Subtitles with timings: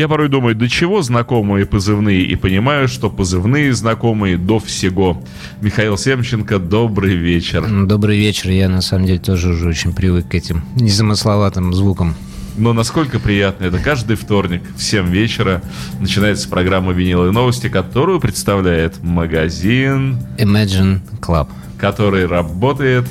[0.00, 5.22] Я порой думаю, до чего знакомые позывные, и понимаю, что позывные знакомые до всего.
[5.60, 7.68] Михаил Семченко, добрый вечер.
[7.84, 8.48] Добрый вечер.
[8.48, 12.14] Я, на самом деле, тоже уже очень привык к этим незамысловатым звукам.
[12.56, 15.60] Но насколько приятно это каждый вторник в 7 вечера
[16.00, 21.48] начинается программа «Виниловые новости», которую представляет магазин Imagine Club.
[21.76, 23.06] Который работает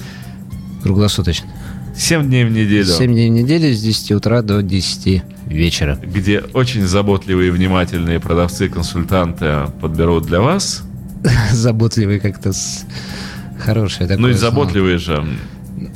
[0.82, 1.52] круглосуточно.
[2.00, 2.86] 7 дней в неделю.
[2.86, 6.00] 7 дней в неделю с 10 утра до 10 вечера.
[6.02, 10.84] Где очень заботливые и внимательные продавцы-консультанты подберут для вас.
[11.52, 12.86] Заботливые как-то с...
[13.60, 14.10] хорошие.
[14.18, 15.26] Ну и заботливые же.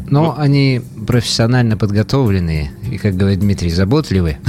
[0.09, 0.39] Но вот.
[0.39, 4.39] они профессионально подготовленные и, как говорит Дмитрий, заботливые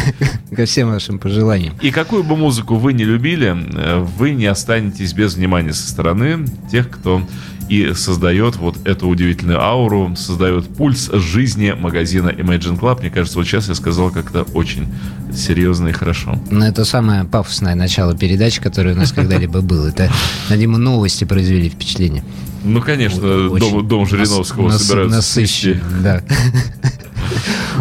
[0.54, 1.74] ко всем вашим пожеланиям.
[1.80, 6.44] И какую бы музыку вы не любили, э, вы не останетесь без внимания со стороны
[6.70, 7.22] тех, кто
[7.68, 13.00] и создает вот эту удивительную ауру, создает пульс жизни магазина Imagine Club.
[13.00, 14.88] Мне кажется, вот сейчас я сказал как-то очень
[15.34, 16.38] серьезно и хорошо.
[16.50, 19.88] Ну, это самое пафосное начало передачи, которое у нас когда-либо было.
[19.88, 20.10] Это,
[20.48, 22.24] надеюсь, новости произвели впечатление.
[22.68, 26.22] Ну, конечно, Очень дом, дом Жириновского нас, собираются насыщенно, да.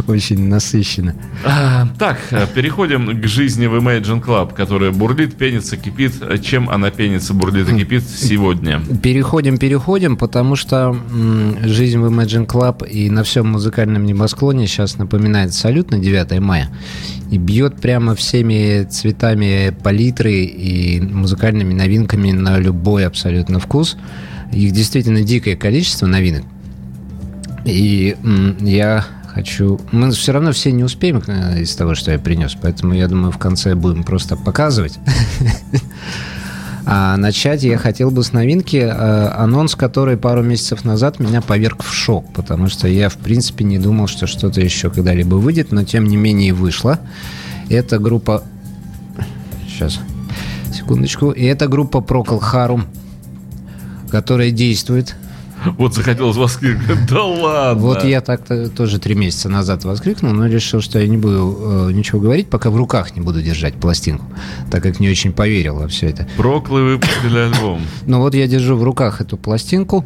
[0.08, 1.16] Очень насыщенно.
[1.44, 2.20] А, так,
[2.54, 6.14] переходим к жизни в Imagine Club, которая бурлит, пенится, кипит.
[6.44, 8.82] Чем она пенится, бурлит и кипит сегодня?
[9.02, 10.96] Переходим, переходим, потому что
[11.64, 16.70] жизнь в Imagine Club и на всем музыкальном небосклоне сейчас напоминает абсолютно 9 мая.
[17.32, 23.98] И бьет прямо всеми цветами палитры и музыкальными новинками на любой абсолютно вкус.
[24.52, 26.44] Их действительно дикое количество новинок.
[27.66, 28.16] И
[28.62, 29.80] я хочу...
[29.92, 33.32] Мы все равно все не успеем э, из того, что я принес, поэтому я думаю,
[33.32, 35.00] в конце будем просто показывать.
[36.90, 41.84] А начать я хотел бы с новинки, э, анонс который пару месяцев назад меня поверг
[41.84, 45.84] в шок, потому что я, в принципе, не думал, что что-то еще когда-либо выйдет, но
[45.84, 46.98] тем не менее вышло.
[47.68, 48.42] Это группа...
[49.68, 50.00] Сейчас,
[50.74, 51.32] секундочку.
[51.32, 52.86] И это группа Procol Harum
[54.10, 55.16] которая действует.
[55.78, 57.00] Вот захотелось воскликнуть.
[57.10, 57.82] Да ладно.
[57.82, 61.92] Вот я так-то тоже три месяца назад воскликнул, но решил, что я не буду э,
[61.94, 64.26] ничего говорить, пока в руках не буду держать пластинку,
[64.70, 66.28] так как не очень поверил во все это.
[66.38, 67.82] Проклы выпустили альбом.
[68.06, 70.06] Ну вот я держу в руках эту пластинку,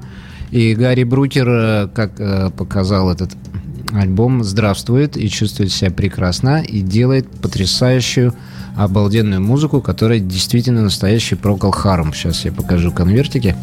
[0.51, 3.31] и Гарри Брукер, э, как э, показал этот
[3.93, 8.33] альбом, здравствует и чувствует себя прекрасно, и делает потрясающую
[8.75, 12.13] обалденную музыку, которая действительно настоящий Procol Harum.
[12.13, 13.55] Сейчас я покажу конвертики.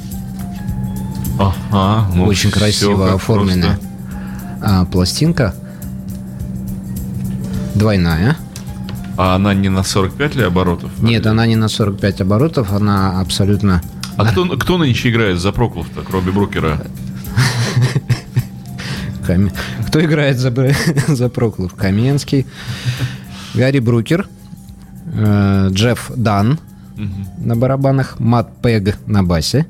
[1.38, 3.78] Ага, ну Очень красиво оформленная
[4.60, 5.54] а, пластинка.
[7.75, 8.37] Двойная.
[9.16, 10.91] А она не на 45 ли оборотов?
[11.03, 13.82] Нет, она не на 45 оборотов, она абсолютно...
[14.16, 16.81] А кто, кто нынче играет за Проклов-то, кроме Брукера?
[19.88, 20.50] Кто играет за,
[21.09, 21.75] за Проклов?
[21.75, 22.47] Каменский,
[23.54, 24.27] Гарри Брукер,
[25.12, 26.59] э, Джефф Дан
[27.38, 29.66] на барабанах, Мат Пег на басе,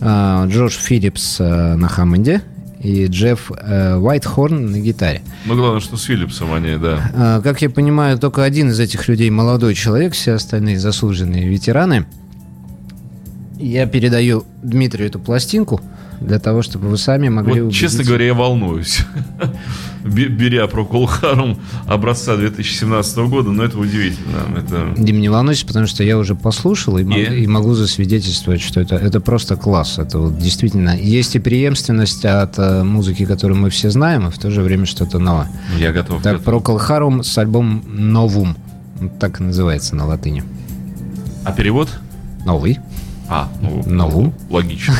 [0.00, 2.42] Джош Филлипс э, на Хаммонде
[2.80, 5.22] и Джефф э, Уайтхорн на гитаре.
[5.46, 7.10] Ну, главное, что с Филлипсом они, да.
[7.14, 12.06] А, как я понимаю, только один из этих людей молодой человек, все остальные заслуженные ветераны.
[13.58, 15.80] Я передаю Дмитрию эту пластинку
[16.20, 19.00] для того, чтобы вы сами могли вот, Честно говоря, я волнуюсь.
[20.08, 24.38] беря про Колхарум образца 2017 года, но это удивительно.
[24.56, 24.94] Это...
[24.96, 27.44] Дим, не волнуйся, потому что я уже послушал и, и?
[27.44, 29.98] и могу засвидетельствовать, что это, это просто класс.
[29.98, 34.38] Это вот действительно есть и преемственность от э, музыки, которую мы все знаем, и в
[34.38, 35.50] то же время что-то новое.
[35.78, 36.22] Я готов.
[36.22, 38.56] Так, про Колхарум с альбомом «Новум».
[39.20, 40.42] Так и называется на латыни.
[41.44, 41.88] А перевод?
[42.44, 42.78] Новый.
[43.28, 44.34] А, ну, Новум.
[44.50, 44.94] Логично.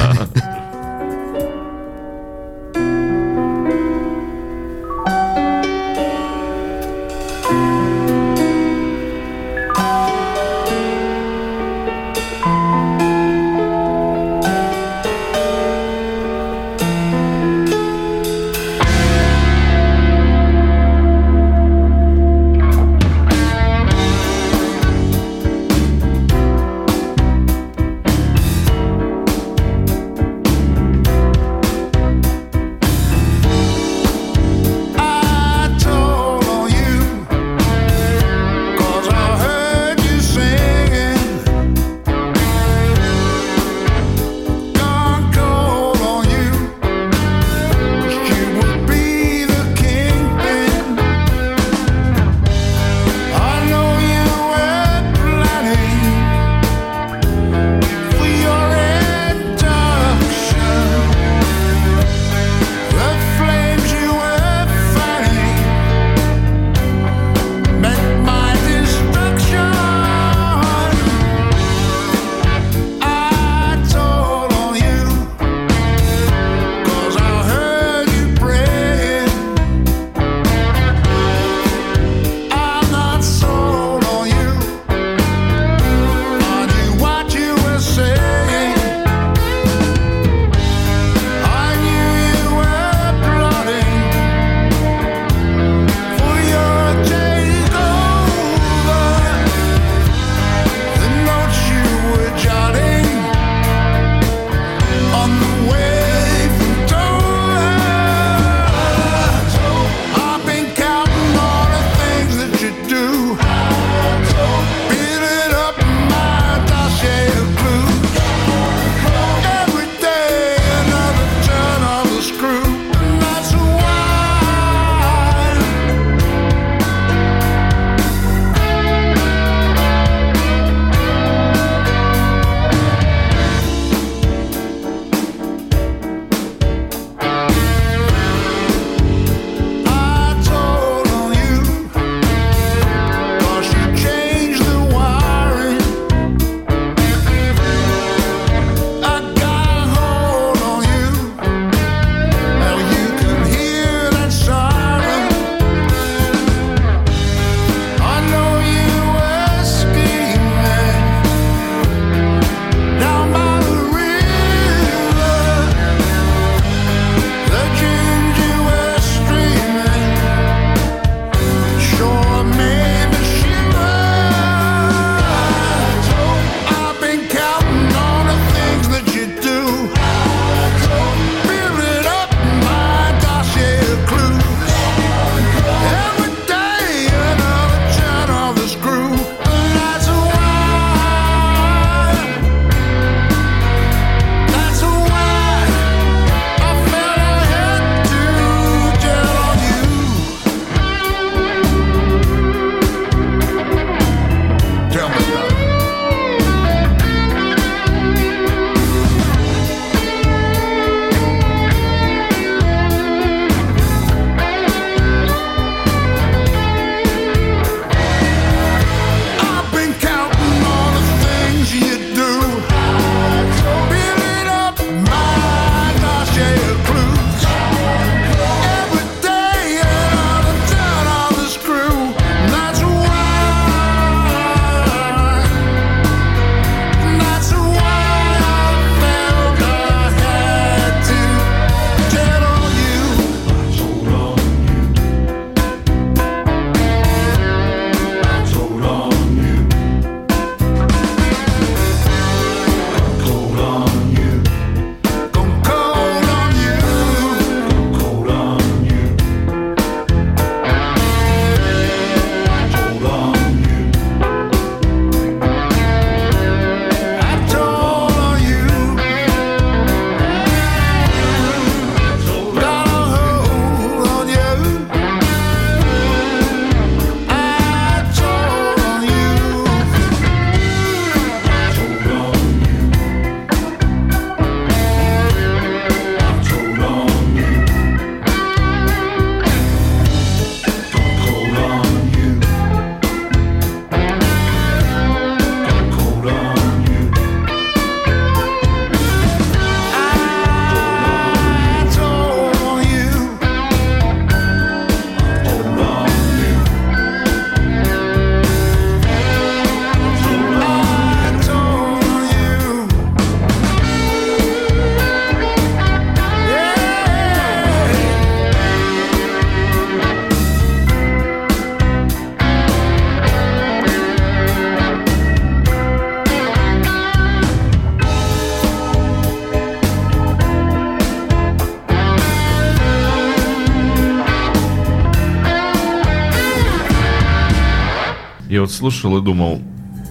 [338.91, 339.61] Слушал и думал,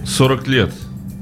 [0.06, 0.72] 40 лет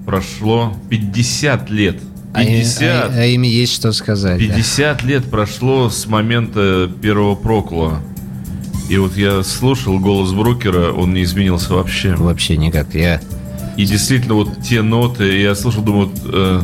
[0.04, 1.96] прошло, 50 лет.
[2.34, 4.38] 50, а, а, а им есть что сказать.
[4.38, 5.08] 50 да.
[5.08, 8.00] лет прошло с момента первого прокла.
[8.90, 12.14] И вот я слушал голос брокера, он не изменился вообще.
[12.14, 12.94] Вообще никак.
[12.94, 13.20] Я...
[13.76, 16.60] И действительно, вот те ноты, я слушал, думаю, вот, э,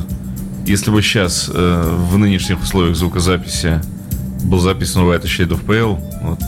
[0.66, 3.80] если бы сейчас э, в нынешних условиях звукозаписи
[4.44, 6.38] был записан White Shade of Pale, вот,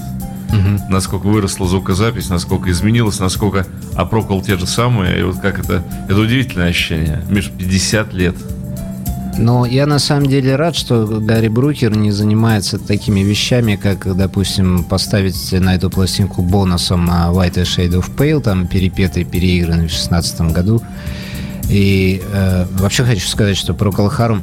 [0.55, 0.85] угу.
[0.89, 6.19] насколько выросла звукозапись, насколько изменилась, насколько опрокол те же самые, и вот как это, это
[6.19, 7.23] удивительное ощущение.
[7.29, 8.35] Между 50 лет.
[9.37, 14.85] Но я на самом деле рад, что Гарри Брукер не занимается такими вещами, как, допустим,
[14.85, 20.83] поставить на эту пластинку бонусом White Shade of Pale, там перепетый, переигранный в 2016 году.
[21.69, 24.43] И э, вообще хочу сказать, что Procol Harum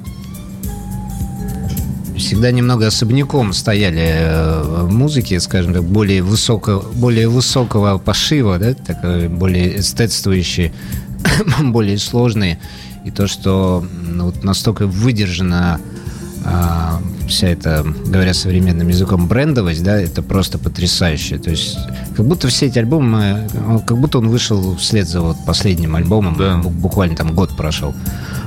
[2.22, 8.74] всегда немного особняком стояли э, в музыке, скажем так, более, высоко, более высокого пошива, да,
[8.74, 10.72] такой более эстетствующие,
[11.62, 12.60] более сложные.
[13.04, 15.80] И то, что ну, вот настолько выдержана
[16.44, 21.38] а, вся эта, говоря современным языком, брендовость, да, это просто потрясающе.
[21.38, 21.78] То есть,
[22.16, 23.48] как будто все эти альбомы,
[23.86, 26.58] как будто он вышел вслед за вот последним альбомом, да.
[26.58, 27.94] буквально там год прошел.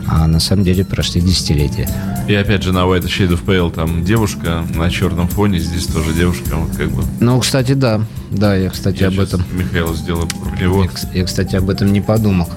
[0.09, 1.89] А на самом деле прошли десятилетия.
[2.29, 6.13] И опять же на White Shade of Pale там девушка на черном фоне, здесь тоже
[6.13, 7.03] девушка, вот как бы.
[7.21, 8.01] Ну, кстати, да.
[8.31, 9.45] Да, я, кстати, я об этом...
[9.53, 10.91] Михаил сделал перевод.
[11.13, 12.49] Я, я, кстати, об этом не подумал.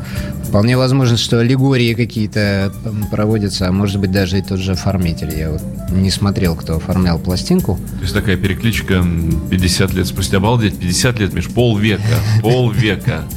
[0.47, 2.71] Вполне возможно, что аллегории какие-то
[3.11, 5.37] проводятся, а может быть даже и тот же оформитель.
[5.37, 5.61] Я вот
[5.91, 7.77] не смотрел, кто оформлял пластинку.
[7.97, 9.05] То есть такая перекличка
[9.49, 10.37] 50 лет спустя.
[10.37, 12.03] Обалдеть, 50 лет, Миш, полвека,
[12.41, 13.23] полвека.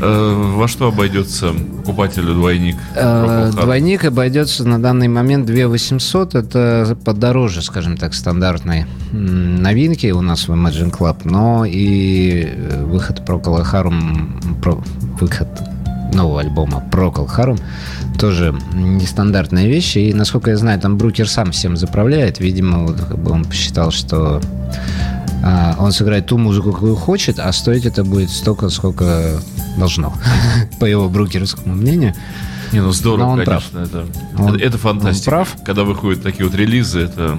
[0.00, 2.76] Э, во что обойдется покупателю двойник?
[2.94, 6.34] Э, двойник обойдется на данный момент 2 800.
[6.34, 11.22] Это подороже, скажем так, стандартной новинки у нас в Imagine Club.
[11.24, 14.82] Но и э, выход Procol Harum, про,
[15.20, 15.48] выход
[16.12, 17.60] нового альбома Procol Harum
[18.18, 19.96] тоже нестандартная вещь.
[19.96, 22.40] И, насколько я знаю, там Брукер сам всем заправляет.
[22.40, 24.40] Видимо, вот, как бы он посчитал, что
[25.42, 29.40] а, он сыграет ту музыку, какую хочет, а стоить это будет столько, сколько
[29.78, 30.12] должно,
[30.80, 32.14] по его брокерскому мнению.
[32.72, 33.80] Не, ну здорово, Но он конечно.
[33.80, 33.88] Прав.
[33.88, 34.06] Это,
[34.38, 35.30] он, это, фантастика.
[35.30, 35.56] Он прав.
[35.64, 37.38] Когда выходят такие вот релизы, это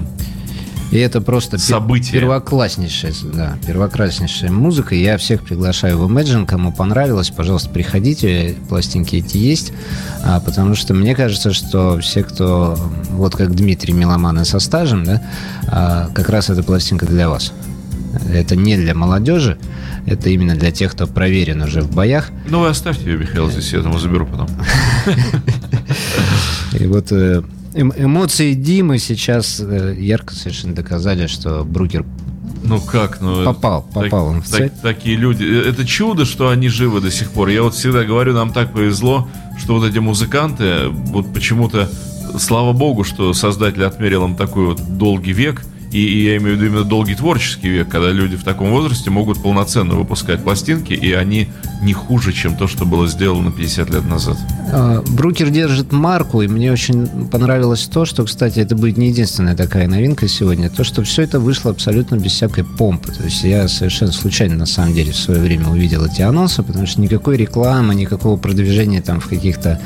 [0.90, 2.20] и это просто событие.
[2.20, 4.96] первокласснейшая, да, первокласснейшая музыка.
[4.96, 6.46] Я всех приглашаю в Imagine.
[6.46, 8.56] Кому понравилось, пожалуйста, приходите.
[8.68, 9.72] Пластинки эти есть.
[10.24, 12.76] А, потому что мне кажется, что все, кто,
[13.10, 15.22] вот как Дмитрий Меломаны со стажем, да,
[15.68, 17.52] а, как раз эта пластинка для вас.
[18.34, 19.58] Это не для молодежи,
[20.06, 22.30] это именно для тех, кто проверен уже в боях.
[22.48, 24.48] Ну, вы оставьте ее, Михаил, здесь я этому заберу потом.
[26.78, 27.42] И вот э,
[27.74, 32.04] эм, эмоции Димы сейчас э, ярко совершенно доказали, что Брукер
[32.62, 34.70] ну как, ну попал, попал так, он в цель.
[34.70, 37.48] Так, такие люди, э, это чудо, что они живы до сих пор.
[37.48, 41.90] Я вот всегда говорю, нам так повезло, что вот эти музыканты, вот почему-то,
[42.38, 46.60] слава богу, что создатель отмерил им такой вот долгий век, и, и я имею в
[46.60, 51.12] виду именно долгий творческий век, когда люди в таком возрасте могут полноценно выпускать пластинки, и
[51.12, 51.48] они
[51.82, 54.36] не хуже, чем то, что было сделано 50 лет назад.
[54.72, 59.56] А, Брукер держит марку, и мне очень понравилось то, что, кстати, это будет не единственная
[59.56, 63.12] такая новинка сегодня, то, что все это вышло абсолютно без всякой помпы.
[63.12, 66.86] То есть я совершенно случайно, на самом деле, в свое время увидел эти анонсы, потому
[66.86, 69.80] что никакой рекламы, никакого продвижения там в каких-то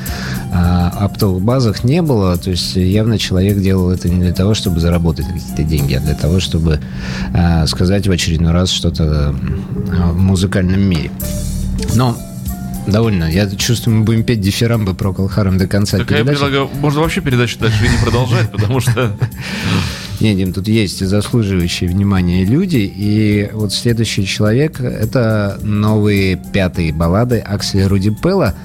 [0.53, 2.37] а, оптовых базах не было.
[2.37, 6.15] То есть явно человек делал это не для того, чтобы заработать какие-то деньги, а для
[6.15, 6.79] того, чтобы
[7.33, 11.11] а, сказать в очередной раз что-то в музыкальном мире.
[11.95, 12.17] Но
[12.87, 13.31] довольно.
[13.31, 16.27] Я чувствую, мы будем петь дифирамбы про Колхаром до конца так передачи.
[16.27, 19.15] я предлагаю, можно вообще передачу дальше не продолжать, потому что...
[20.21, 27.39] Не, Дим, тут есть заслуживающие внимания люди, и вот следующий человек— это новые пятые баллады
[27.39, 28.55] Акселя Руди Пелла,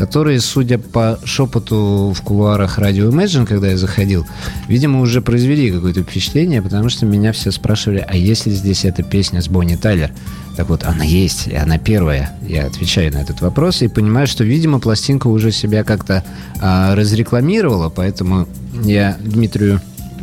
[0.00, 4.26] которые, судя по шепоту в кулуарах радио Imagine, когда я заходил,
[4.66, 9.02] видимо, уже произвели какое-то впечатление, потому что меня все спрашивали, а есть ли здесь эта
[9.02, 10.10] песня с Бонни Тайлер?
[10.56, 12.32] Так вот, она есть, и она первая.
[12.48, 16.24] Я отвечаю на этот вопрос и понимаю, что, видимо, пластинка уже себя как-то
[16.62, 18.48] а, разрекламировала, поэтому
[18.82, 19.82] я Дмитрию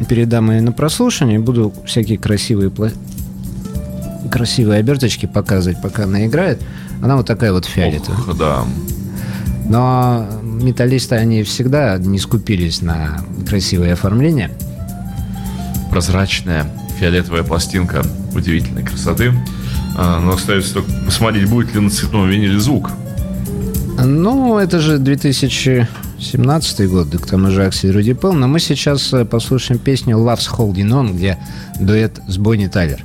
[0.09, 2.89] передам ее на прослушивание буду всякие красивые пла...
[4.31, 6.59] красивые оберточки показывать, пока она играет.
[7.03, 8.17] Она вот такая вот фиолетовая.
[8.21, 8.65] Ох, да.
[9.69, 14.51] Но металлисты, они всегда не скупились на красивое оформление.
[15.91, 16.65] Прозрачная
[16.99, 19.33] фиолетовая пластинка удивительной красоты.
[19.97, 22.91] А, но остается только посмотреть, будет ли на цветном виниле звук.
[24.03, 28.33] Ну, это же 2017 год, к тому же Аксель Руди Пел.
[28.33, 31.39] Но мы сейчас э, послушаем песню «Love's Holding On», где
[31.79, 33.03] дуэт с Бонни Тайлер.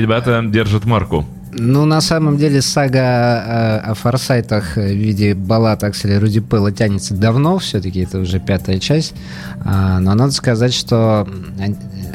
[0.00, 1.26] Ребята держат марку.
[1.54, 7.14] Ну, на самом деле, сага о, о форсайтах в виде баллад Акселя Руди Пэлла тянется
[7.14, 9.14] давно, все-таки это уже пятая часть.
[9.62, 11.28] А, но надо сказать, что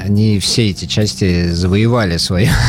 [0.03, 2.49] они все эти части завоевали свое.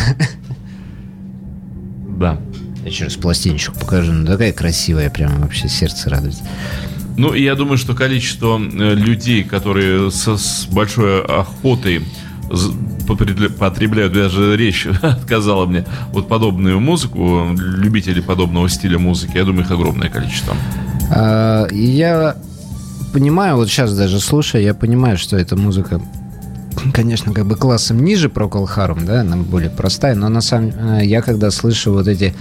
[2.19, 2.37] Да.
[2.85, 4.13] Я через пластиночку покажу.
[4.13, 6.35] Ну, такая красивая, прям вообще сердце радует.
[7.17, 12.03] Ну, и я думаю, что количество э, людей, которые со, с большой охотой
[13.59, 19.71] потребляют, даже речь отказала мне, вот подобную музыку, любителей подобного стиля музыки, я думаю, их
[19.71, 20.55] огромное количество.
[21.11, 22.37] А, я
[23.13, 26.01] понимаю, вот сейчас даже слушая, я понимаю, что эта музыка
[26.93, 31.05] конечно, как бы классом ниже Procol Harum, да, она более простая, но на самом э,
[31.05, 32.35] я когда слышу вот эти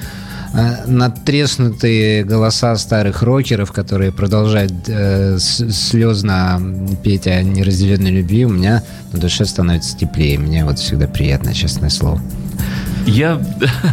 [0.86, 6.62] надтреснутые голоса старых рокеров, которые продолжают э, слезно
[7.03, 10.39] петь о неразделенной любви, у меня на душе становится теплее.
[10.39, 12.21] Мне вот всегда приятно, честное слово.
[13.07, 13.41] Я...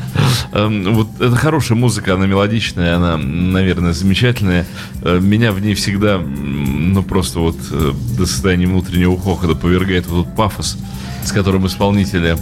[0.52, 4.66] Эм, вот это хорошая музыка, она мелодичная, она, наверное, замечательная.
[5.02, 10.22] Э, меня в ней всегда, ну, просто вот э, до состояния внутреннего хохота повергает вот
[10.22, 10.78] этот пафос,
[11.24, 12.36] с которым исполнители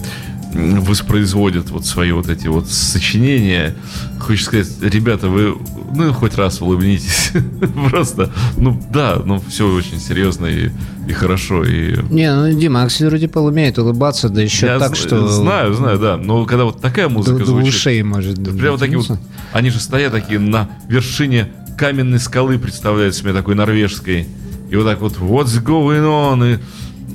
[0.53, 3.75] воспроизводят вот свои вот эти вот сочинения.
[4.21, 5.57] Хочешь сказать, ребята, вы
[5.95, 7.33] ну хоть раз улыбнитесь.
[7.91, 10.71] Просто, ну да, ну все очень серьезно и,
[11.07, 11.65] и хорошо.
[11.65, 11.97] И...
[12.11, 15.29] Не, ну Дима, Аксель вроде умеет улыбаться, да еще Я так, что...
[15.29, 16.17] Знаю, знаю, да.
[16.17, 17.73] Но когда вот такая музыка до, звучит...
[17.73, 18.59] До ушей может.
[18.59, 19.19] Прямо такие вот...
[19.53, 24.27] Они же стоят такие на вершине каменной скалы, представляется мне такой норвежской.
[24.71, 26.55] И вот так вот, what's going on?
[26.55, 26.59] И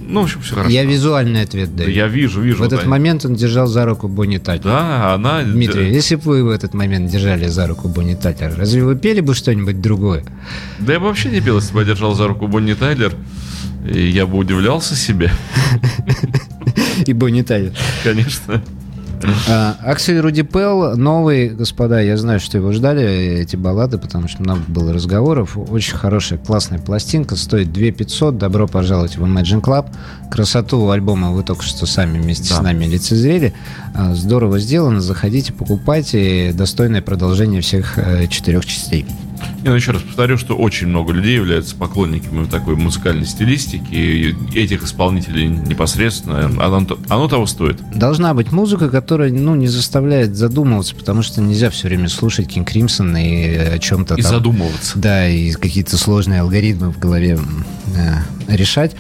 [0.08, 0.72] ну, в общем, все хорошо.
[0.72, 1.90] Я визуальный ответ даю.
[1.90, 2.64] Я вижу, вижу.
[2.64, 2.88] В этот да.
[2.88, 4.64] момент он держал за руку Бонни Тайлер.
[4.64, 5.44] Да, она...
[5.44, 9.20] Дмитрий, если бы вы в этот момент держали за руку Бонни Тайлер, разве вы пели
[9.20, 10.24] бы что-нибудь другое?
[10.80, 13.14] Да я бы вообще не пел, если бы я держал за руку Бонни Тайлер.
[13.90, 15.32] И я бы удивлялся себе.
[17.06, 17.74] И Бонни Тайлер.
[18.04, 18.62] Конечно.
[19.50, 23.04] А, Аксель Руди Пел, новый, господа, я знаю, что его ждали,
[23.42, 25.58] эти баллады, потому что много было разговоров.
[25.58, 28.38] Очень хорошая, классная пластинка, стоит 2 500.
[28.38, 29.88] Добро пожаловать в Imagine Club.
[30.32, 32.56] Красоту альбома вы только что сами вместе да.
[32.56, 33.54] с нами лицезрели.
[33.94, 36.52] А, здорово сделано, заходите, покупайте.
[36.54, 39.06] Достойное продолжение всех э, четырех частей.
[39.68, 44.84] Я еще раз повторю, что очень много людей являются поклонниками такой музыкальной стилистики, и этих
[44.84, 46.46] исполнителей непосредственно.
[46.46, 47.78] Оно, оно того стоит.
[47.94, 52.70] Должна быть музыка, которая ну, не заставляет задумываться, потому что нельзя все время слушать Кинг
[52.70, 54.98] Кримсон и о чем-то И там, задумываться.
[54.98, 57.38] Да, и какие-то сложные алгоритмы в голове
[57.96, 58.96] э, решать.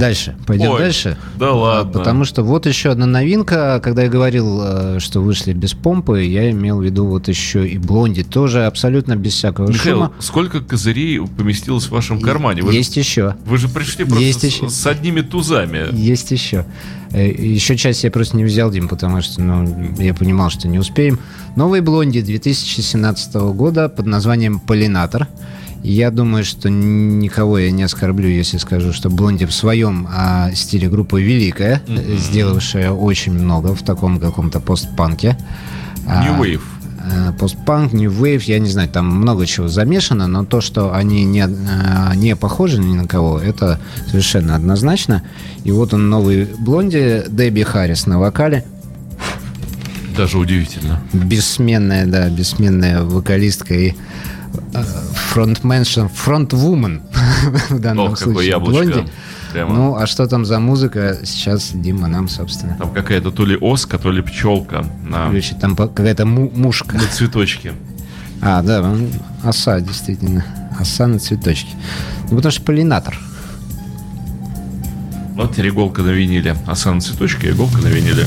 [0.00, 0.34] Дальше.
[0.46, 1.18] Пойдем Ой, дальше.
[1.38, 1.92] Да ладно.
[1.92, 3.80] Потому что вот еще одна новинка.
[3.84, 7.76] Когда я говорил, э, что вышли без помпы, я имел в виду вот еще и
[7.76, 8.22] блонди.
[8.22, 10.12] Тоже абсолютно без всякого Михаил, шума.
[10.18, 12.62] сколько козырей поместилось в вашем кармане?
[12.62, 13.36] Вы есть же, еще.
[13.44, 14.70] Вы же пришли просто есть с, еще.
[14.70, 15.94] с одними тузами.
[15.94, 16.64] Есть еще.
[17.12, 20.78] Э, еще часть я просто не взял, Дим, потому что ну, я понимал, что не
[20.78, 21.18] успеем.
[21.56, 25.28] Новый блонди 2017 года под названием «Полинатор».
[25.82, 30.88] Я думаю, что никого я не оскорблю, если скажу, что Блонди в своем а, стиле
[30.88, 32.18] группа великая, mm-hmm.
[32.18, 35.38] сделавшая очень много в таком каком-то постпанке.
[36.06, 36.60] А, New Wave.
[36.98, 41.24] А, постпанк, New Wave, я не знаю, там много чего замешано, но то, что они
[41.24, 45.22] не, а, не похожи ни на кого, это совершенно однозначно.
[45.64, 48.66] И вот он новый Блонди, Дебби Харрис на вокале.
[50.14, 51.00] Даже удивительно.
[51.14, 53.94] Бессменная, да, бессменная вокалистка и
[55.30, 57.02] фронтменшн, фронтвумен
[57.70, 58.58] в данном Ох, случае.
[58.58, 59.04] Блонди.
[59.52, 59.74] Прямо.
[59.74, 62.76] Ну, а что там за музыка, сейчас Дима нам, собственно.
[62.76, 64.84] Там какая-то то ли оска, то ли пчелка.
[65.02, 65.26] На...
[65.26, 66.96] Короче, там какая-то му- мушка.
[66.96, 67.72] На цветочке.
[68.42, 68.82] А, да,
[69.44, 70.42] оса, действительно.
[70.78, 71.68] Оса на цветочке.
[72.30, 73.18] Ну, потому что полинатор.
[75.34, 76.56] Вот теперь иголка на виниле.
[76.66, 78.26] Оса на цветочке, иголка на виниле.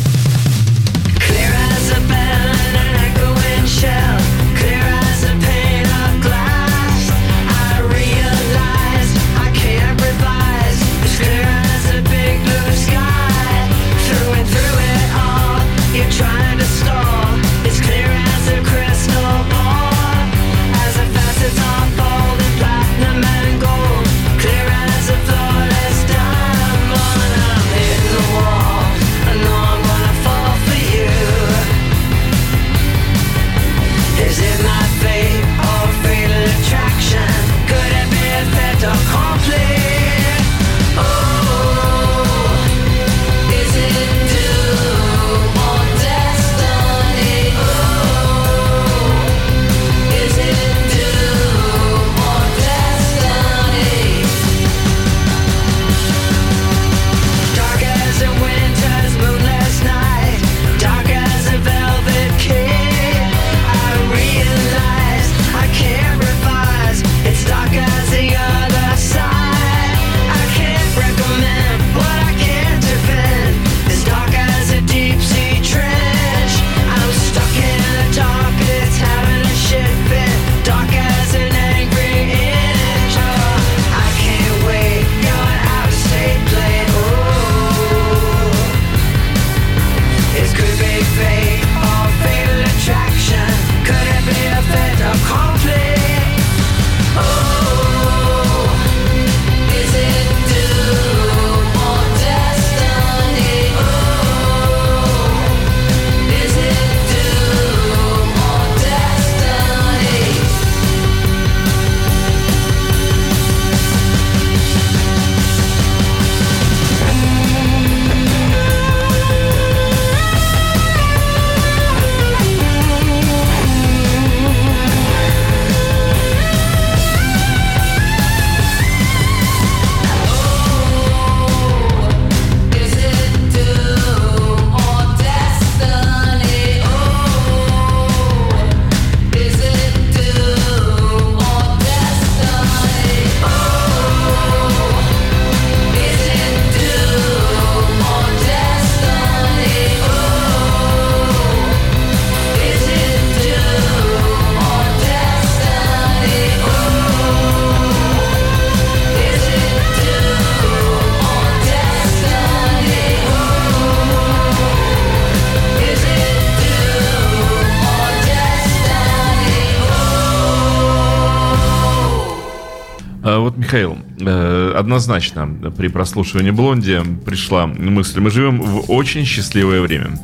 [174.84, 178.20] Однозначно при прослушивании «Блонди» пришла мысль.
[178.20, 180.20] Мы живем в очень счастливое время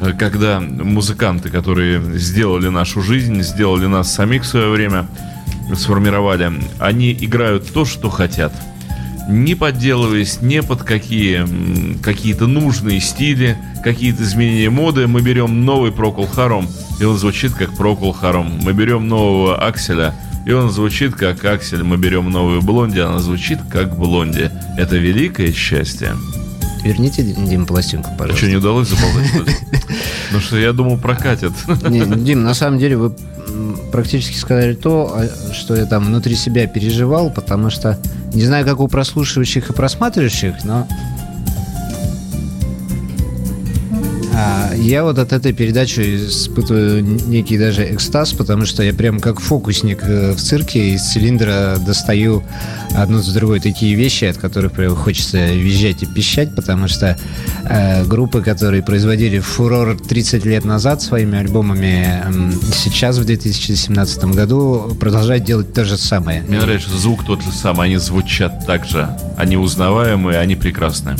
[0.00, 5.06] э, когда музыканты, которые сделали нашу жизнь, сделали нас самих в свое время,
[5.74, 8.52] сформировали, они играют то, что хотят.
[9.28, 11.46] Не подделываясь не под какие,
[12.02, 16.68] какие-то нужные стили, какие-то изменения моды, мы берем новый Procol Harum,
[17.00, 18.62] и он звучит как Procol Harum.
[18.62, 20.14] Мы берем нового Акселя,
[20.46, 21.82] и он звучит как Аксель.
[21.82, 24.50] Мы берем новую Блонди, она звучит как Блонди.
[24.76, 26.14] Это великое счастье.
[26.84, 28.34] Верните, Дим, пластинку, пожалуйста.
[28.34, 29.56] А что, не удалось заболтать?
[30.32, 31.52] Ну что, я думал, прокатит.
[32.22, 33.14] Дим, на самом деле вы
[33.92, 37.98] практически сказали то, а, что я там внутри себя переживал, потому что
[38.32, 40.88] не знаю, как у прослушивающих и просматривающих, но
[44.76, 50.02] я вот от этой передачи испытываю некий даже экстаз, потому что я прям как фокусник
[50.02, 52.42] э, в цирке из цилиндра достаю
[52.94, 57.16] одну за другой такие вещи, от которых прям хочется визжать и пищать, потому что
[57.64, 64.96] э, группы, которые производили фурор 30 лет назад своими альбомами, э, сейчас в 2017 году
[64.98, 66.42] продолжают делать то же самое.
[66.42, 71.16] Мне нравится звук тот же самый, они звучат так же, они узнаваемые, они прекрасные.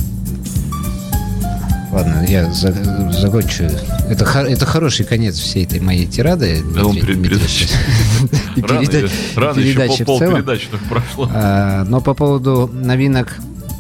[1.94, 2.72] Ладно, я за,
[3.12, 3.70] закончу.
[4.09, 6.61] Это, это хороший конец всей этой моей тирады.
[6.74, 7.16] Да, он перед.
[9.37, 11.30] Рано еще пол передачи только прошло.
[11.33, 13.37] А, но по поводу новинок,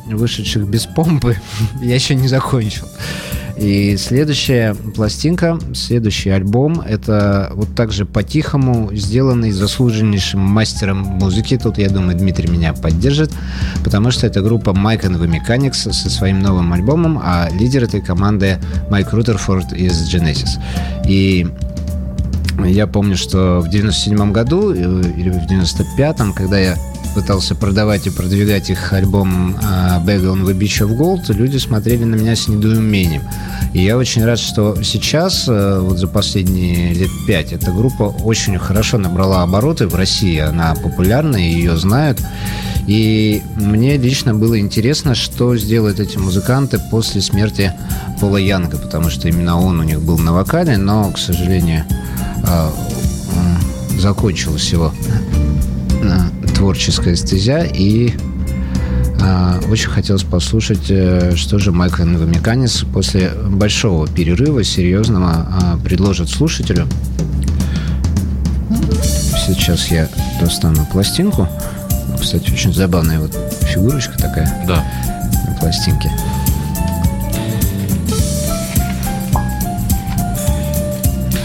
[0.06, 1.36] вышедших без помпы,
[1.82, 2.86] я еще не закончил.
[3.56, 11.56] И следующая пластинка, следующий альбом, это вот также по-тихому сделанный заслуженнейшим мастером музыки.
[11.62, 13.30] Тут, я думаю, Дмитрий меня поддержит,
[13.84, 18.00] потому что это группа Mike and the Mechanics со своим новым альбомом, а лидер этой
[18.00, 18.58] команды
[18.90, 20.60] Майк Рутерфорд из Genesis.
[21.06, 21.46] И
[22.64, 26.76] я помню, что в 97 году э, или в 95-м, когда я
[27.14, 29.56] пытался продавать и продвигать их альбом
[30.04, 33.22] Bag on the Beach of Gold, люди смотрели на меня с недоумением.
[33.72, 38.58] И я очень рад, что сейчас, э, вот за последние лет пять, эта группа очень
[38.58, 40.38] хорошо набрала обороты в России.
[40.38, 42.20] Она популярна, ее знают.
[42.86, 47.72] И мне лично было интересно, что сделают эти музыканты после смерти
[48.20, 51.84] Пола Янга, потому что именно он у них был на вокале, но, к сожалению,
[52.46, 52.70] э,
[53.98, 54.92] закончилась его
[56.54, 58.14] творческая стезя, и
[59.20, 65.48] э, очень хотелось послушать, э, что же Майкл Новомеканис после большого перерыва, серьезного,
[65.80, 66.86] э, предложит слушателю.
[69.46, 70.08] Сейчас я
[70.40, 71.48] достану пластинку.
[72.20, 74.64] Кстати, очень забавная вот фигурочка такая.
[74.66, 74.84] Да.
[75.46, 76.10] На пластинке.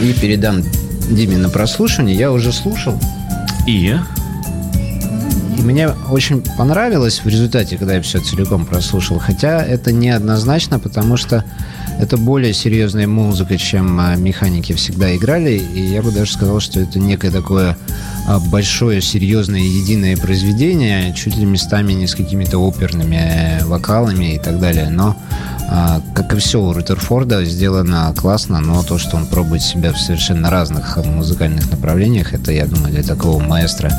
[0.01, 0.63] И передам
[1.11, 2.15] Диме на прослушивание.
[2.15, 2.97] Я уже слушал.
[3.67, 3.97] И?
[5.59, 9.19] И мне очень понравилось в результате, когда я все целиком прослушал.
[9.19, 11.43] Хотя это неоднозначно, потому что
[11.99, 15.57] это более серьезная музыка, чем а, механики всегда играли.
[15.57, 17.77] И я бы даже сказал, что это некое такое
[18.25, 24.39] а, большое, серьезное, единое произведение, чуть ли местами не с какими-то оперными э, вокалами и
[24.39, 24.89] так далее.
[24.89, 25.17] Но
[26.13, 30.49] как и все у Рутерфорда, сделано классно, но то, что он пробует себя в совершенно
[30.49, 33.91] разных музыкальных направлениях, это, я думаю, для такого маэстро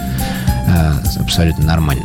[0.68, 2.04] а, абсолютно нормально.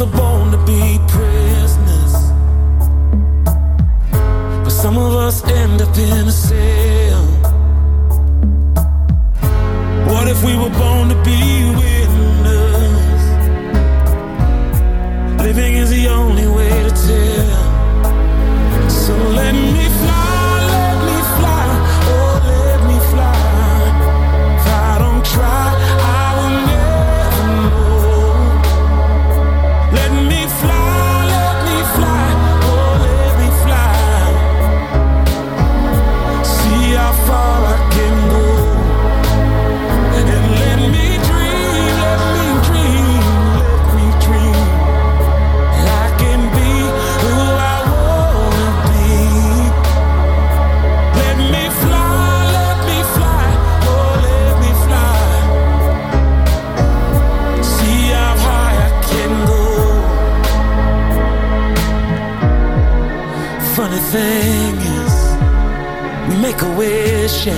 [0.00, 2.14] are born to be prisoners,
[4.64, 6.73] but some of us end up in a cell.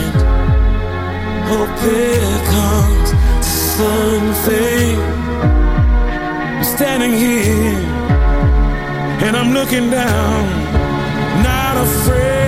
[0.07, 3.11] And hope it comes.
[3.11, 4.99] To something.
[6.57, 8.07] I'm standing here
[9.27, 10.43] and I'm looking down,
[11.43, 12.46] not afraid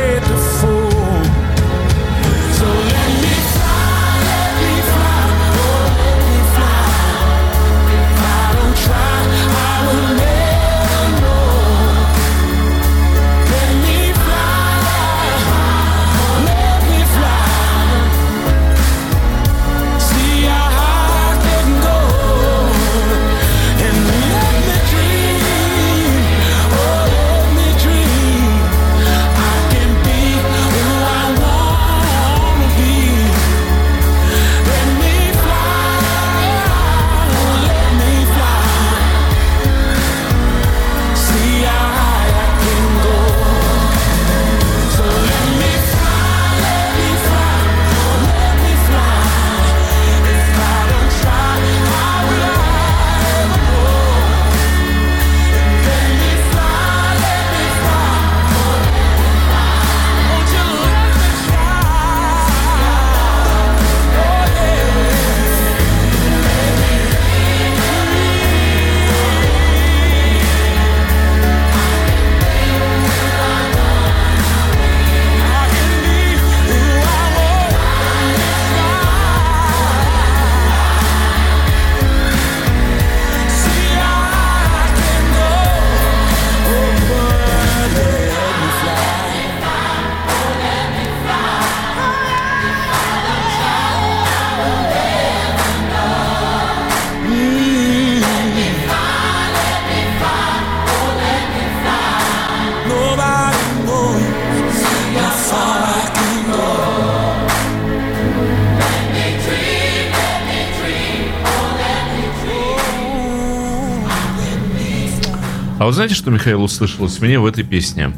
[115.88, 118.12] Вы знаете, что, Михаил, услышалось мне в этой песне?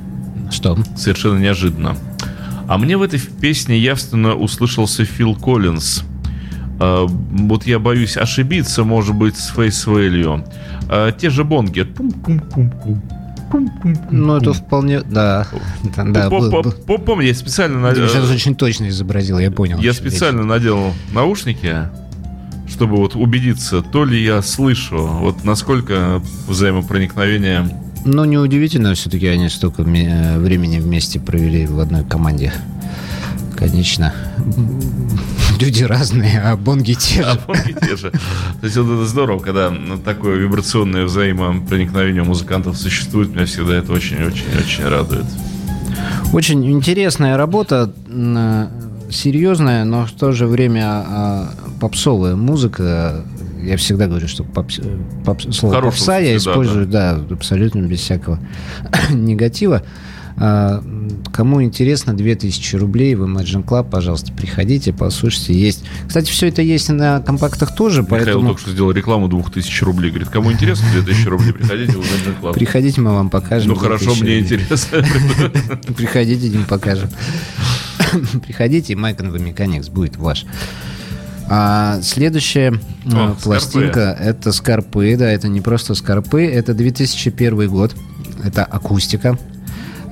[0.51, 0.77] Что?
[0.97, 1.97] Совершенно неожиданно.
[2.67, 6.03] А мне в этой песне явственно услышался Фил Коллинз.
[6.81, 10.45] А, вот я боюсь ошибиться, может быть, с Фейс Value.
[10.89, 11.87] А, те же бонги.
[14.11, 15.03] Ну, это вполне...
[15.03, 15.47] Да,
[15.97, 17.93] да, Помню, я специально...
[17.95, 19.79] Ты на- сейчас очень точно изобразил, я понял.
[19.79, 21.89] Я специально надел наушники,
[22.81, 27.69] чтобы вот убедиться, то ли я слышу, вот насколько взаимопроникновение...
[28.07, 32.55] Ну, неудивительно, все-таки они столько э, времени вместе провели в одной команде.
[33.55, 34.15] Конечно.
[35.61, 37.41] Люди разные, а бонги те А же.
[37.47, 38.11] бонги те же.
[38.13, 39.71] То есть вот это здорово, когда
[40.03, 45.27] такое вибрационное взаимопроникновение у музыкантов существует, меня всегда это очень-очень-очень радует.
[46.33, 48.69] Очень интересная работа, э,
[49.11, 51.51] серьезная, но в то же время а,
[51.81, 53.25] попсовая музыка.
[53.63, 57.21] Я всегда говорю, что попс- э, попс- слово хорошем попса я смысле, да, использую, да,
[57.35, 58.39] абсолютно без всякого
[59.11, 59.83] негатива.
[60.43, 60.83] А,
[61.33, 65.53] Кому интересно, 2000 рублей в Imagine Club, пожалуйста, приходите, послушайте.
[65.53, 65.85] Есть.
[66.09, 70.11] Кстати, все это есть на компактах тоже, Михаил поэтому только что сделал рекламу 2000 рублей.
[70.11, 72.53] Говорит, кому интересно 2000 рублей, приходите в Imagine Club.
[72.55, 73.69] приходите, мы вам покажем.
[73.71, 74.41] Ну хорошо, 2000 мне рублей.
[74.41, 75.05] интересно.
[75.97, 77.11] Приходите, Дим, покажем.
[78.47, 80.47] Приходите, и Майк Механикс будет ваш.
[81.53, 82.73] А следующая
[83.07, 87.97] э, О, пластинка это Скорпы, да, это не просто Скорпы, это 2001 год,
[88.45, 89.37] это акустика.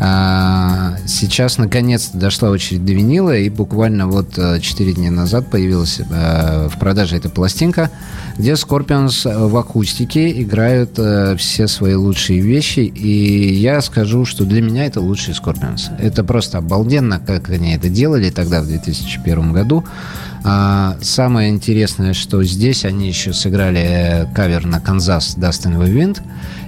[0.01, 6.79] А, сейчас наконец-то дошла очередь до винила, и буквально вот 4 дня назад появилась в
[6.79, 7.91] продаже эта пластинка,
[8.37, 10.99] где Scorpions в акустике играют
[11.39, 15.91] все свои лучшие вещи, и я скажу, что для меня это лучшие Scorpions.
[15.99, 19.85] Это просто обалденно, как они это делали тогда, в 2001 году.
[20.45, 26.23] А, самое интересное, что здесь они еще сыграли э, кавер на Канзас Dustin Wind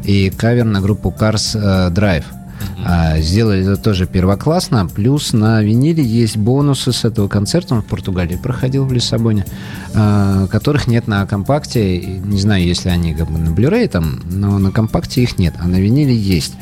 [0.04, 2.24] и кавер на группу Cars э, Drive.
[2.84, 4.86] А, сделали это тоже первоклассно.
[4.86, 7.74] Плюс на виниле есть бонусы с этого концерта.
[7.74, 9.44] Он в Португалии проходил в Лиссабоне,
[9.94, 11.98] а, которых нет на компакте.
[12.00, 15.66] Не знаю, если они как бы на Blu-ray там, но на компакте их нет, а
[15.66, 16.54] на виниле есть.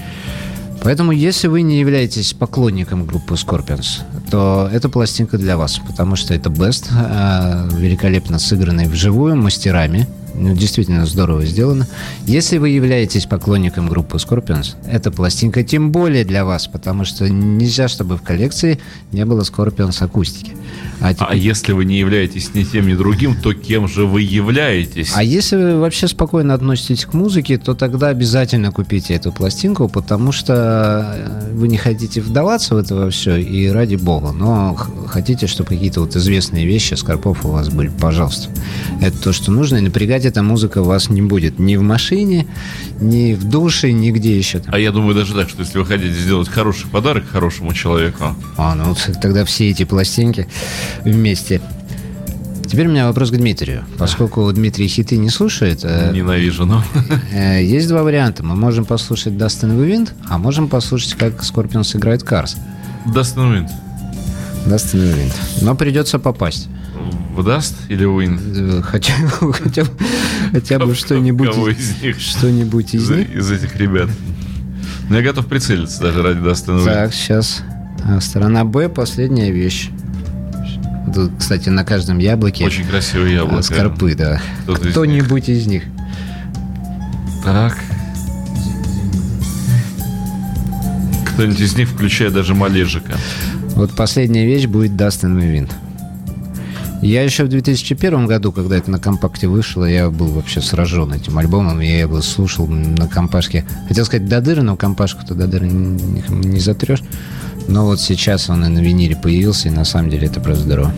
[0.82, 6.34] Поэтому, если вы не являетесь поклонником группы Scorpions, то эта пластинка для вас, потому что
[6.34, 10.06] это Best, э, великолепно сыгранный вживую мастерами,
[10.54, 11.86] действительно здорово сделано.
[12.26, 17.88] Если вы являетесь поклонником группы Scorpions, эта пластинка тем более для вас, потому что нельзя,
[17.88, 18.78] чтобы в коллекции
[19.12, 20.52] не было Scorpions акустики.
[21.00, 21.28] А, теперь...
[21.30, 25.12] а если вы не являетесь ни тем, ни другим, то кем же вы являетесь?
[25.14, 30.32] А если вы вообще спокойно относитесь к музыке, то тогда обязательно купите эту пластинку, потому
[30.32, 34.74] что э, вы не хотите вдаваться в это во все, и ради бога, но
[35.06, 38.50] хотите, чтобы какие-то вот известные вещи Скорпов у вас были, пожалуйста.
[39.00, 42.46] Это то, что нужно, и напрягать эта музыка вас не будет ни в машине,
[43.00, 44.62] ни в душе, нигде еще.
[44.68, 48.36] А я думаю даже так, что если вы хотите сделать хороший подарок хорошему человеку...
[48.56, 50.46] А, ну тогда все эти пластинки
[51.04, 51.60] вместе.
[52.66, 53.84] Теперь у меня вопрос к Дмитрию.
[53.96, 55.80] Поскольку Дмитрий хиты не слушает...
[55.84, 56.84] Э, Ненавижу, но...
[57.32, 58.44] Э, есть два варианта.
[58.44, 62.58] Мы можем послушать Dustin Wind, а можем послушать, как Scorpions играет Cars.
[63.06, 63.70] Dustin Wind.
[64.66, 65.32] Dustin Wind.
[65.62, 66.68] Но придется попасть.
[67.10, 68.82] В Dust или Wind?
[68.82, 69.12] Хотя,
[69.52, 69.84] хотя,
[70.52, 72.20] хотя бы что-нибудь из, них?
[72.20, 73.34] Что-нибудь из, них?
[73.34, 74.08] Из этих ребят.
[75.08, 76.84] Но я готов прицелиться даже ради Wind.
[76.84, 77.62] Так, сейчас.
[78.04, 79.90] А, сторона Б, последняя вещь.
[81.14, 82.64] Тут, кстати, на каждом яблоке...
[82.64, 83.62] Очень красивые яблоко.
[83.62, 84.40] Скорпы, да.
[84.66, 85.82] Кто-нибудь из, из них.
[87.44, 87.78] Так.
[91.32, 93.16] Кто-нибудь из них, включая даже Малежика.
[93.74, 95.70] Вот последняя вещь будет Dustin Wind.
[97.00, 101.38] Я еще в 2001 году, когда это на компакте вышло, я был вообще сражен этим
[101.38, 101.80] альбомом.
[101.80, 103.64] Я его слушал на компашке.
[103.86, 107.02] Хотел сказать до дыры, но компашку-то до дыры не, не затрешь.
[107.68, 110.92] Но вот сейчас он и на виниле появился, и на самом деле это просто здорово.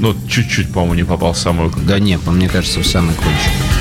[0.00, 1.72] Ну, чуть-чуть, по-моему, не попал в самую...
[1.86, 3.75] Да нет, мне кажется, в самый кончик.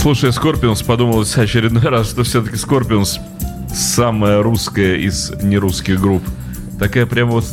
[0.00, 3.20] Слушай, Скорпионс подумалось очередной раз, что все-таки Скорпионс
[3.70, 6.22] самая русская из нерусских групп.
[6.78, 7.44] Такая прям вот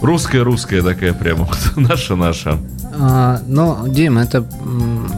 [0.00, 1.48] русская-русская такая прямо.
[1.76, 2.58] Наша-наша.
[3.00, 4.46] А, ну, Дим, это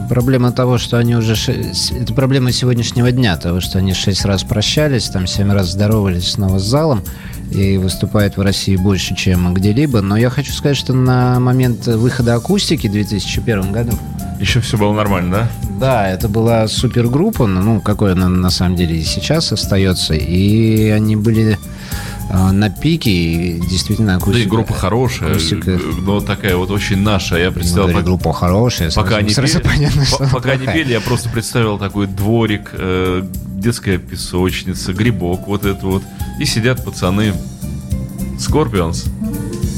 [0.09, 1.35] проблема того, что они уже...
[1.35, 6.57] Это проблема сегодняшнего дня, того, что они шесть раз прощались, там семь раз здоровались снова
[6.57, 7.03] с залом
[7.51, 10.01] и выступают в России больше, чем где-либо.
[10.01, 13.91] Но я хочу сказать, что на момент выхода акустики в 2001 году...
[14.39, 15.68] Еще все было нормально, да?
[15.79, 20.13] Да, это была супергруппа, ну, какой она на самом деле и сейчас остается.
[20.13, 21.57] И они были
[22.29, 24.37] а, на пике, и действительно акустика.
[24.37, 25.79] Да и группа хорошая, акустика...
[26.01, 27.37] но такая вот очень наша.
[27.37, 27.87] Я представил...
[27.87, 32.07] Говорю, группа хорошая, пока они пели, понятно, что Пока они пели, я просто представил такой
[32.07, 33.23] дворик, э,
[33.55, 36.03] детская песочница, грибок вот это вот.
[36.39, 37.33] И сидят пацаны
[38.37, 39.05] Скорпионс.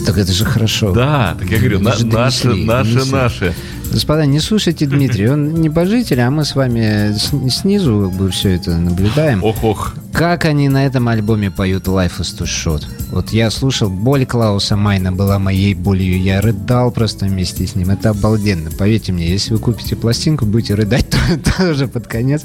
[0.05, 0.91] Так это же хорошо.
[0.91, 3.55] Да, так я говорю, на, наши, наши, наши.
[3.91, 7.13] Господа, не слушайте Дмитрия, он небожитель, а мы с вами
[7.49, 9.43] снизу как бы все это наблюдаем.
[9.43, 9.95] Ох, ох.
[10.13, 12.85] Как они на этом альбоме поют Life is too short.
[13.11, 16.21] Вот я слушал, боль Клауса Майна была моей болью.
[16.21, 17.89] Я рыдал просто вместе с ним.
[17.89, 18.71] Это обалденно.
[18.71, 21.17] Поверьте мне, если вы купите пластинку, будете рыдать то,
[21.57, 22.43] тоже под конец.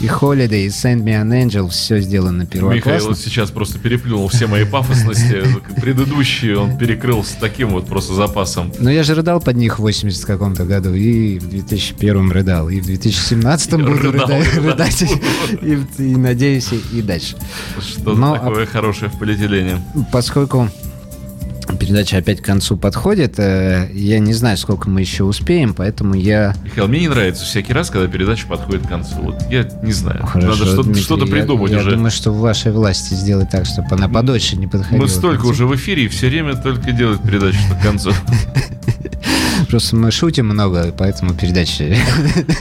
[0.00, 2.90] И Holiday, и Send Me an Angel, все сделано первоклассно.
[2.90, 5.44] Михаил сейчас просто переплюнул все мои пафосности.
[5.80, 8.72] Предыдущие он перекрыл с таким вот просто запасом.
[8.78, 10.94] Но я же рыдал под них в 80 каком-то году.
[10.94, 12.70] И в 2001 рыдал.
[12.70, 15.02] И в 2017 буду рыдать.
[15.62, 16.70] и, и, и надеюсь,
[17.00, 17.36] и дальше.
[17.80, 18.66] Что Но, такое а...
[18.66, 19.80] хорошее в полиэтилене?
[20.12, 20.68] поскольку
[21.78, 23.38] передача опять к концу подходит.
[23.38, 26.54] Э, я не знаю, сколько мы еще успеем, поэтому я...
[26.64, 29.16] Михаил, мне не нравится всякий раз, когда передача подходит к концу.
[29.20, 30.26] Вот я не знаю.
[30.26, 31.90] Хорошо, Надо что-то, что-то придумать я, уже.
[31.90, 35.02] Я думаю, что в вашей власти сделать так, чтобы она подольше не подходила.
[35.02, 38.12] Мы столько уже в эфире и все время только делать передачу к концу.
[39.68, 41.96] Просто мы шутим много, поэтому передачи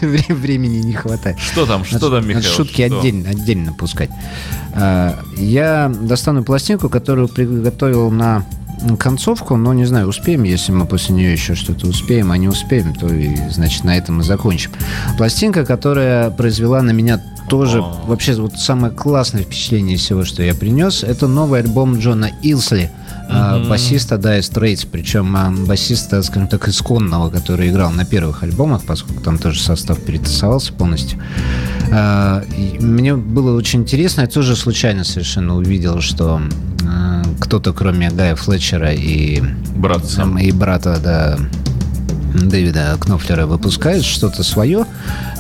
[0.32, 1.40] времени не хватает.
[1.40, 2.44] Что там, что там, Михаил?
[2.44, 4.10] Шутки отдельно, отдельно пускать.
[4.74, 8.46] А, я достану пластинку, которую приготовил на
[8.98, 12.94] концовку, но не знаю, успеем, если мы после нее еще что-то успеем, а не успеем,
[12.94, 14.72] то и, значит, на этом мы закончим.
[15.18, 20.54] Пластинка, которая произвела на меня тоже вообще вот самое классное впечатление из всего, что я
[20.54, 22.92] принес, это новый альбом Джона Илсли,
[23.30, 23.68] mm-hmm.
[23.68, 29.22] басиста Dire Straits, причем а, басиста, скажем так, исконного, который играл на первых альбомах, поскольку
[29.22, 31.20] там тоже состав перетасовался полностью.
[31.92, 32.44] А,
[32.80, 36.42] мне было очень интересно, я тоже случайно совершенно увидел, что
[37.40, 39.42] кто-то, кроме Гая Флетчера и,
[39.76, 40.24] Братца.
[40.40, 41.38] и брата, да,
[42.34, 44.86] Дэвида Кнофлера выпускает что-то свое.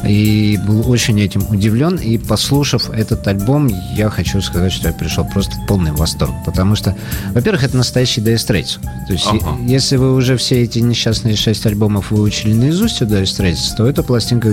[0.03, 1.95] И был очень этим удивлен.
[1.95, 6.33] И послушав этот альбом, я хочу сказать, что я пришел просто в полный восторг.
[6.45, 6.95] Потому что,
[7.33, 8.79] во-первых, это настоящий Dire Straits.
[9.07, 9.57] То есть, ага.
[9.65, 14.03] если вы уже все эти несчастные шесть альбомов выучили наизусть у Dire Straits, то эта
[14.03, 14.51] пластинка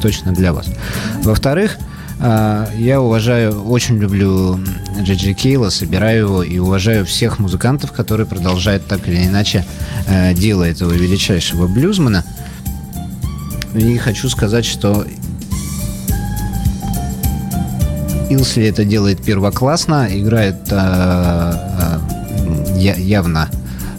[0.00, 0.66] точно для вас.
[1.22, 1.76] Во-вторых,
[2.18, 4.58] я уважаю, очень люблю
[5.00, 9.64] Джиджи Кейла, собираю его и уважаю всех музыкантов, которые продолжают так или иначе
[10.06, 12.24] э, делать этого величайшего блюзмена.
[13.74, 15.06] И хочу сказать, что
[18.30, 21.52] Илсли это делает первоклассно, играет э,
[22.76, 23.48] э, явно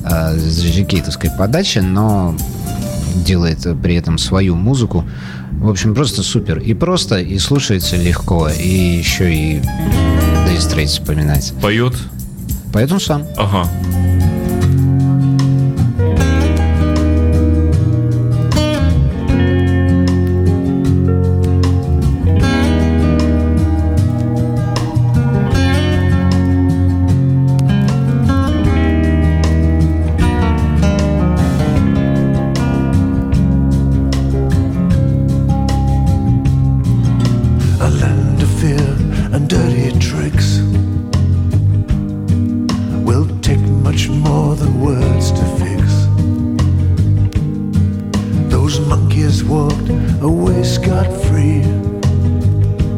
[0.04, 2.36] э, с джиджикейтовской подачи, но
[3.24, 5.06] делает при этом свою музыку.
[5.60, 6.60] В общем, просто супер.
[6.60, 11.54] И просто, и слушается легко, и еще и Dire Straits вспоминать.
[11.62, 11.94] Поет?
[12.72, 13.26] Поет он сам.
[13.38, 13.70] Ага.